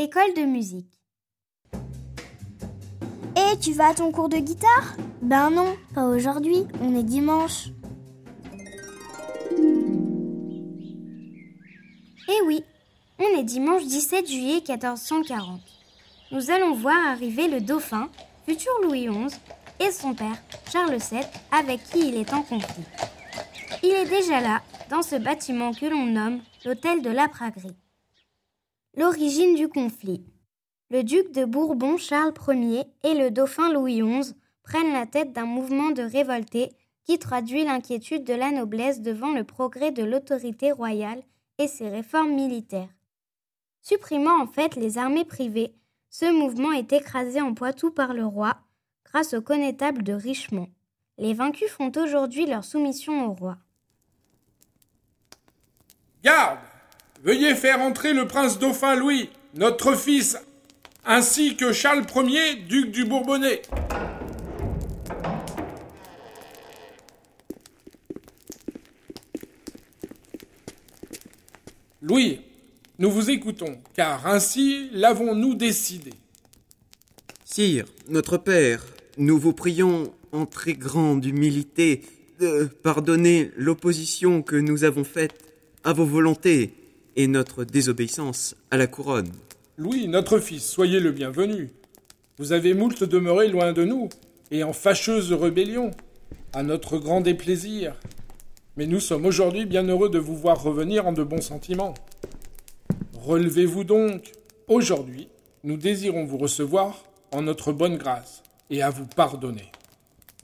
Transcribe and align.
École 0.00 0.32
de 0.36 0.42
musique. 0.42 0.96
Et 3.34 3.58
tu 3.58 3.72
vas 3.72 3.88
à 3.88 3.94
ton 3.94 4.12
cours 4.12 4.28
de 4.28 4.36
guitare? 4.36 4.96
Ben 5.22 5.50
non, 5.50 5.74
pas 5.92 6.06
aujourd'hui, 6.06 6.68
on 6.80 6.94
est 6.96 7.02
dimanche. 7.02 7.70
Eh 12.28 12.46
oui, 12.46 12.62
on 13.18 13.40
est 13.40 13.42
dimanche 13.42 13.86
17 13.86 14.28
juillet 14.28 14.62
1440. 14.68 15.60
Nous 16.30 16.52
allons 16.52 16.74
voir 16.74 17.08
arriver 17.08 17.48
le 17.48 17.60
dauphin, 17.60 18.08
futur 18.46 18.70
Louis 18.84 19.08
XI, 19.08 19.36
et 19.80 19.90
son 19.90 20.14
père, 20.14 20.40
Charles 20.70 20.94
VII, 20.94 21.26
avec 21.50 21.82
qui 21.82 22.06
il 22.10 22.14
est 22.14 22.32
en 22.32 22.42
conflit. 22.42 22.84
Il 23.82 23.90
est 23.90 24.08
déjà 24.08 24.40
là, 24.40 24.62
dans 24.90 25.02
ce 25.02 25.16
bâtiment 25.16 25.72
que 25.72 25.86
l'on 25.86 26.06
nomme 26.06 26.40
l'hôtel 26.64 27.02
de 27.02 27.10
la 27.10 27.26
Pragerie. 27.26 27.74
L'origine 28.96 29.54
du 29.54 29.68
conflit. 29.68 30.24
Le 30.90 31.04
duc 31.04 31.30
de 31.32 31.44
Bourbon 31.44 31.98
Charles 31.98 32.32
Ier 32.48 32.84
et 33.04 33.14
le 33.14 33.30
dauphin 33.30 33.72
Louis 33.72 34.00
XI 34.00 34.34
prennent 34.62 34.92
la 34.92 35.06
tête 35.06 35.32
d'un 35.32 35.44
mouvement 35.44 35.90
de 35.90 36.02
révoltés 36.02 36.72
qui 37.04 37.18
traduit 37.18 37.64
l'inquiétude 37.64 38.24
de 38.24 38.34
la 38.34 38.50
noblesse 38.50 39.00
devant 39.00 39.32
le 39.32 39.44
progrès 39.44 39.92
de 39.92 40.02
l'autorité 40.02 40.72
royale 40.72 41.22
et 41.58 41.68
ses 41.68 41.88
réformes 41.88 42.34
militaires. 42.34 42.88
Supprimant 43.82 44.42
en 44.42 44.46
fait 44.46 44.74
les 44.76 44.98
armées 44.98 45.24
privées, 45.24 45.74
ce 46.10 46.30
mouvement 46.30 46.72
est 46.72 46.92
écrasé 46.92 47.40
en 47.40 47.54
Poitou 47.54 47.90
par 47.90 48.14
le 48.14 48.24
roi 48.24 48.56
grâce 49.04 49.34
au 49.34 49.40
connétable 49.40 50.02
de 50.02 50.12
Richemont. 50.12 50.68
Les 51.18 51.34
vaincus 51.34 51.70
font 51.70 51.92
aujourd'hui 51.96 52.46
leur 52.46 52.64
soumission 52.64 53.28
au 53.28 53.32
roi. 53.32 53.58
Veuillez 57.24 57.56
faire 57.56 57.80
entrer 57.80 58.12
le 58.12 58.28
prince 58.28 58.60
dauphin 58.60 58.94
Louis, 58.94 59.28
notre 59.54 59.96
fils, 59.96 60.38
ainsi 61.04 61.56
que 61.56 61.72
Charles 61.72 62.06
Ier, 62.14 62.54
duc 62.68 62.92
du 62.92 63.04
Bourbonnais. 63.04 63.62
Louis, 72.00 72.40
nous 73.00 73.10
vous 73.10 73.30
écoutons, 73.30 73.80
car 73.94 74.28
ainsi 74.28 74.88
l'avons-nous 74.92 75.56
décidé. 75.56 76.12
Sire, 77.44 77.86
notre 78.08 78.36
Père, 78.36 78.86
nous 79.16 79.38
vous 79.38 79.52
prions 79.52 80.12
en 80.30 80.46
très 80.46 80.74
grande 80.74 81.24
humilité 81.24 82.02
de 82.38 82.66
pardonner 82.66 83.50
l'opposition 83.56 84.42
que 84.42 84.54
nous 84.54 84.84
avons 84.84 85.02
faite 85.02 85.34
à 85.82 85.92
vos 85.92 86.06
volontés 86.06 86.72
et 87.18 87.26
notre 87.26 87.64
désobéissance 87.64 88.54
à 88.70 88.76
la 88.76 88.86
couronne. 88.86 89.32
Louis, 89.76 90.06
notre 90.06 90.38
fils, 90.38 90.64
soyez 90.64 91.00
le 91.00 91.10
bienvenu. 91.10 91.72
Vous 92.38 92.52
avez 92.52 92.74
moult 92.74 93.02
demeuré 93.02 93.48
loin 93.48 93.72
de 93.72 93.84
nous, 93.84 94.08
et 94.52 94.62
en 94.62 94.72
fâcheuse 94.72 95.32
rébellion, 95.32 95.90
à 96.52 96.62
notre 96.62 96.96
grand 96.96 97.20
déplaisir. 97.20 97.96
Mais 98.76 98.86
nous 98.86 99.00
sommes 99.00 99.26
aujourd'hui 99.26 99.66
bien 99.66 99.82
heureux 99.82 100.08
de 100.08 100.20
vous 100.20 100.36
voir 100.36 100.62
revenir 100.62 101.08
en 101.08 101.12
de 101.12 101.24
bons 101.24 101.42
sentiments. 101.42 101.94
Relevez-vous 103.20 103.82
donc. 103.82 104.32
Aujourd'hui, 104.68 105.26
nous 105.64 105.76
désirons 105.76 106.24
vous 106.24 106.38
recevoir 106.38 107.02
en 107.32 107.42
notre 107.42 107.72
bonne 107.72 107.96
grâce 107.96 108.44
et 108.70 108.80
à 108.80 108.90
vous 108.90 109.06
pardonner. 109.06 109.72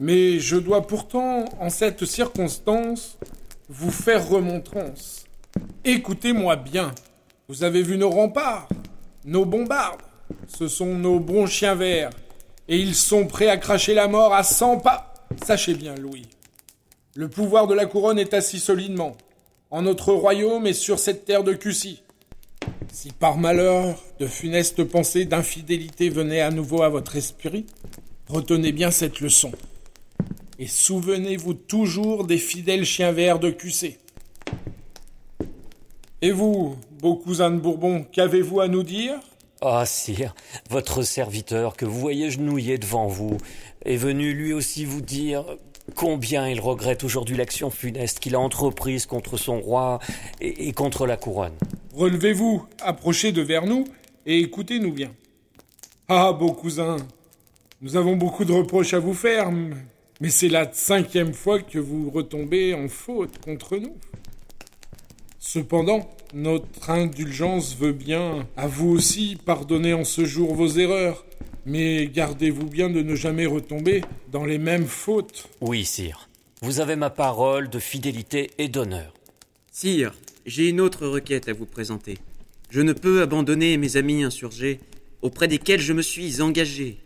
Mais 0.00 0.40
je 0.40 0.56
dois 0.56 0.88
pourtant, 0.88 1.44
en 1.60 1.70
cette 1.70 2.04
circonstance, 2.04 3.16
vous 3.68 3.92
faire 3.92 4.28
remontrance. 4.28 5.24
Écoutez-moi 5.84 6.56
bien. 6.56 6.94
Vous 7.48 7.62
avez 7.62 7.82
vu 7.82 7.98
nos 7.98 8.10
remparts, 8.10 8.68
nos 9.24 9.44
bombardes. 9.44 10.00
Ce 10.58 10.68
sont 10.68 10.94
nos 10.94 11.20
bons 11.20 11.46
chiens 11.46 11.74
verts. 11.74 12.10
Et 12.68 12.78
ils 12.78 12.94
sont 12.94 13.26
prêts 13.26 13.48
à 13.48 13.58
cracher 13.58 13.92
la 13.92 14.08
mort 14.08 14.32
à 14.32 14.42
cent 14.42 14.78
pas. 14.78 15.12
Sachez 15.44 15.74
bien, 15.74 15.94
Louis. 15.94 16.26
Le 17.14 17.28
pouvoir 17.28 17.66
de 17.66 17.74
la 17.74 17.86
couronne 17.86 18.18
est 18.18 18.34
assis 18.34 18.58
solidement, 18.58 19.16
en 19.70 19.82
notre 19.82 20.12
royaume 20.12 20.66
et 20.66 20.72
sur 20.72 20.98
cette 20.98 21.24
terre 21.24 21.44
de 21.44 21.52
Cussie. 21.52 22.02
Si 22.92 23.10
par 23.12 23.36
malheur 23.36 23.96
de 24.18 24.26
funestes 24.26 24.84
pensées 24.84 25.24
d'infidélité 25.24 26.08
venaient 26.08 26.40
à 26.40 26.50
nouveau 26.50 26.82
à 26.82 26.88
votre 26.88 27.16
esprit, 27.16 27.66
retenez 28.28 28.72
bien 28.72 28.90
cette 28.90 29.20
leçon. 29.20 29.52
Et 30.58 30.66
souvenez-vous 30.66 31.54
toujours 31.54 32.24
des 32.24 32.38
fidèles 32.38 32.84
chiens 32.84 33.12
verts 33.12 33.38
de 33.38 33.50
Cussé. 33.50 33.98
Et 36.24 36.30
vous, 36.30 36.76
beau 37.02 37.16
cousin 37.16 37.50
de 37.50 37.58
Bourbon, 37.58 38.06
qu'avez-vous 38.10 38.62
à 38.62 38.66
nous 38.66 38.82
dire? 38.82 39.12
Ah, 39.60 39.84
sire, 39.84 40.34
votre 40.70 41.02
serviteur 41.02 41.76
que 41.76 41.84
vous 41.84 42.00
voyez 42.00 42.30
genouillé 42.30 42.78
devant 42.78 43.08
vous 43.08 43.36
est 43.84 43.98
venu 43.98 44.32
lui 44.32 44.54
aussi 44.54 44.86
vous 44.86 45.02
dire 45.02 45.44
combien 45.94 46.48
il 46.48 46.60
regrette 46.60 47.04
aujourd'hui 47.04 47.36
l'action 47.36 47.68
funeste 47.68 48.20
qu'il 48.20 48.34
a 48.36 48.40
entreprise 48.40 49.04
contre 49.04 49.36
son 49.36 49.60
roi 49.60 49.98
et, 50.40 50.68
et 50.68 50.72
contre 50.72 51.06
la 51.06 51.18
couronne. 51.18 51.52
Relevez-vous, 51.94 52.64
approchez 52.80 53.30
de 53.30 53.42
vers 53.42 53.66
nous 53.66 53.84
et 54.24 54.38
écoutez-nous 54.38 54.94
bien. 54.94 55.12
Ah, 56.08 56.32
beau 56.32 56.52
cousin, 56.54 56.96
nous 57.82 57.96
avons 57.96 58.16
beaucoup 58.16 58.46
de 58.46 58.52
reproches 58.54 58.94
à 58.94 58.98
vous 58.98 59.12
faire, 59.12 59.52
mais 59.52 60.30
c'est 60.30 60.48
la 60.48 60.72
cinquième 60.72 61.34
fois 61.34 61.60
que 61.60 61.78
vous 61.78 62.08
retombez 62.08 62.72
en 62.72 62.88
faute 62.88 63.44
contre 63.44 63.76
nous. 63.76 63.94
Cependant, 65.46 66.08
notre 66.32 66.88
indulgence 66.88 67.76
veut 67.76 67.92
bien 67.92 68.48
à 68.56 68.66
vous 68.66 68.88
aussi 68.88 69.36
pardonner 69.44 69.92
en 69.92 70.02
ce 70.02 70.24
jour 70.24 70.54
vos 70.54 70.66
erreurs, 70.66 71.26
mais 71.66 72.06
gardez-vous 72.06 72.64
bien 72.64 72.88
de 72.88 73.02
ne 73.02 73.14
jamais 73.14 73.44
retomber 73.44 74.00
dans 74.32 74.46
les 74.46 74.56
mêmes 74.56 74.86
fautes. 74.86 75.46
Oui, 75.60 75.84
sire. 75.84 76.30
Vous 76.62 76.80
avez 76.80 76.96
ma 76.96 77.10
parole 77.10 77.68
de 77.68 77.78
fidélité 77.78 78.52
et 78.56 78.68
d'honneur. 78.68 79.12
Sire, 79.70 80.14
j'ai 80.46 80.70
une 80.70 80.80
autre 80.80 81.06
requête 81.06 81.50
à 81.50 81.52
vous 81.52 81.66
présenter. 81.66 82.16
Je 82.70 82.80
ne 82.80 82.94
peux 82.94 83.20
abandonner 83.20 83.76
mes 83.76 83.98
amis 83.98 84.24
insurgés 84.24 84.80
auprès 85.20 85.46
desquels 85.46 85.80
je 85.80 85.92
me 85.92 86.02
suis 86.02 86.40
engagé, 86.40 87.00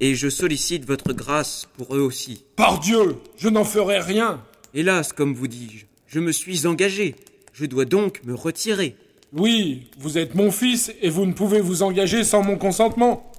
et 0.00 0.14
je 0.14 0.28
sollicite 0.28 0.84
votre 0.84 1.14
grâce 1.14 1.66
pour 1.78 1.96
eux 1.96 2.02
aussi. 2.02 2.44
Par 2.56 2.78
Dieu, 2.78 3.16
je 3.38 3.48
n'en 3.48 3.64
ferai 3.64 4.00
rien. 4.00 4.44
Hélas, 4.74 5.14
comme 5.14 5.32
vous 5.32 5.48
dis-je, 5.48 5.86
je 6.06 6.20
me 6.20 6.30
suis 6.30 6.66
engagé, 6.66 7.16
je 7.60 7.66
dois 7.66 7.84
donc 7.84 8.24
me 8.24 8.34
retirer. 8.34 8.96
Oui, 9.34 9.90
vous 9.98 10.16
êtes 10.16 10.34
mon 10.34 10.50
fils 10.50 10.94
et 11.02 11.10
vous 11.10 11.26
ne 11.26 11.34
pouvez 11.34 11.60
vous 11.60 11.82
engager 11.82 12.24
sans 12.24 12.42
mon 12.42 12.56
consentement. 12.56 13.30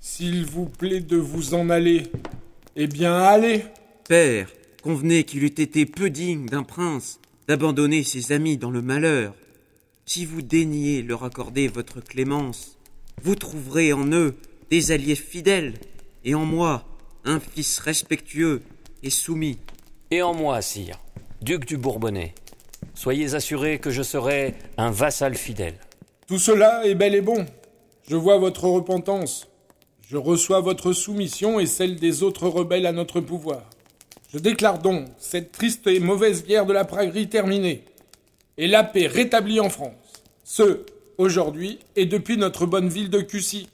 S'il 0.00 0.44
vous 0.44 0.66
plaît 0.66 0.98
de 0.98 1.16
vous 1.16 1.54
en 1.54 1.70
aller, 1.70 2.10
eh 2.74 2.88
bien 2.88 3.14
allez. 3.16 3.62
Père, 4.08 4.50
convenez 4.82 5.22
qu'il 5.22 5.44
eût 5.44 5.46
été 5.46 5.86
peu 5.86 6.10
digne 6.10 6.46
d'un 6.46 6.64
prince 6.64 7.20
d'abandonner 7.46 8.02
ses 8.02 8.32
amis 8.32 8.56
dans 8.56 8.72
le 8.72 8.82
malheur. 8.82 9.32
Si 10.06 10.24
vous 10.24 10.42
daigniez 10.42 11.02
leur 11.02 11.22
accorder 11.22 11.68
votre 11.68 12.00
clémence, 12.00 12.76
vous 13.22 13.36
trouverez 13.36 13.92
en 13.92 14.10
eux 14.10 14.34
des 14.72 14.90
alliés 14.90 15.14
fidèles, 15.14 15.74
et 16.24 16.34
en 16.34 16.44
moi 16.44 16.84
un 17.24 17.38
fils 17.38 17.78
respectueux 17.78 18.62
et 19.04 19.10
soumis. 19.10 19.58
Et 20.10 20.20
en 20.22 20.34
moi, 20.34 20.60
sire, 20.62 20.98
duc 21.42 21.64
du 21.64 21.76
Bourbonnais. 21.76 22.34
Soyez 22.96 23.34
assurés 23.34 23.78
que 23.78 23.90
je 23.90 24.02
serai 24.02 24.54
un 24.78 24.90
vassal 24.90 25.34
fidèle. 25.34 25.74
Tout 26.26 26.38
cela 26.38 26.84
est 26.86 26.94
bel 26.94 27.14
et 27.14 27.20
bon. 27.20 27.44
Je 28.08 28.16
vois 28.16 28.38
votre 28.38 28.64
repentance. 28.64 29.48
Je 30.08 30.16
reçois 30.16 30.60
votre 30.60 30.94
soumission 30.94 31.60
et 31.60 31.66
celle 31.66 31.96
des 31.96 32.22
autres 32.22 32.48
rebelles 32.48 32.86
à 32.86 32.92
notre 32.92 33.20
pouvoir. 33.20 33.68
Je 34.32 34.38
déclare 34.38 34.78
donc 34.78 35.08
cette 35.18 35.52
triste 35.52 35.86
et 35.86 36.00
mauvaise 36.00 36.46
guerre 36.46 36.64
de 36.64 36.72
la 36.72 36.86
pragerie 36.86 37.28
terminée, 37.28 37.84
et 38.56 38.66
la 38.66 38.82
paix 38.82 39.06
rétablie 39.06 39.60
en 39.60 39.68
France. 39.68 39.92
Ce, 40.42 40.80
aujourd'hui, 41.18 41.80
et 41.96 42.06
depuis 42.06 42.38
notre 42.38 42.64
bonne 42.64 42.88
ville 42.88 43.10
de 43.10 43.20
Cussy. 43.20 43.68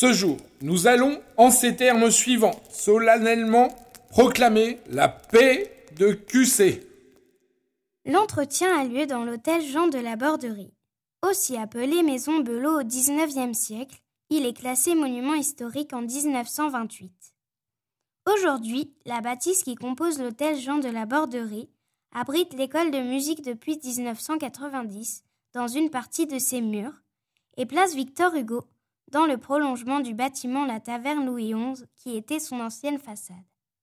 Ce 0.00 0.14
jour, 0.14 0.38
nous 0.62 0.86
allons, 0.86 1.20
en 1.36 1.50
ces 1.50 1.76
termes 1.76 2.10
suivants, 2.10 2.58
solennellement 2.70 3.68
proclamer 4.08 4.78
la 4.88 5.10
paix 5.10 5.84
de 5.98 6.12
QC. 6.12 6.88
L'entretien 8.06 8.74
a 8.80 8.84
lieu 8.84 9.04
dans 9.04 9.24
l'hôtel 9.24 9.60
Jean 9.60 9.88
de 9.88 9.98
la 9.98 10.16
Borderie. 10.16 10.72
Aussi 11.20 11.58
appelé 11.58 12.02
Maison 12.02 12.40
Belot 12.40 12.80
au 12.80 12.82
XIXe 12.82 13.52
siècle, 13.52 14.00
il 14.30 14.46
est 14.46 14.56
classé 14.56 14.94
monument 14.94 15.34
historique 15.34 15.92
en 15.92 16.00
1928. 16.00 17.12
Aujourd'hui, 18.32 18.94
la 19.04 19.20
bâtisse 19.20 19.64
qui 19.64 19.74
compose 19.74 20.18
l'hôtel 20.18 20.58
Jean 20.58 20.78
de 20.78 20.88
la 20.88 21.04
Borderie 21.04 21.68
abrite 22.14 22.54
l'école 22.54 22.90
de 22.90 23.02
musique 23.02 23.44
depuis 23.44 23.78
1990 23.84 25.24
dans 25.52 25.68
une 25.68 25.90
partie 25.90 26.26
de 26.26 26.38
ses 26.38 26.62
murs 26.62 27.02
et 27.58 27.66
place 27.66 27.94
Victor 27.94 28.34
Hugo 28.34 28.64
dans 29.10 29.26
le 29.26 29.38
prolongement 29.38 30.00
du 30.00 30.14
bâtiment 30.14 30.64
La 30.64 30.80
Taverne 30.80 31.26
Louis 31.26 31.52
XI 31.52 31.84
qui 31.96 32.16
était 32.16 32.40
son 32.40 32.60
ancienne 32.60 32.98
façade. 32.98 33.49